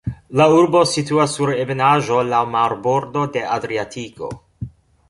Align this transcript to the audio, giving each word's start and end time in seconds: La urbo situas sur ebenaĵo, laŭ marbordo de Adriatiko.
La 0.39 0.45
urbo 0.53 0.79
situas 0.91 1.35
sur 1.39 1.53
ebenaĵo, 1.65 2.19
laŭ 2.33 2.41
marbordo 2.57 3.31
de 3.39 3.47
Adriatiko. 3.59 4.37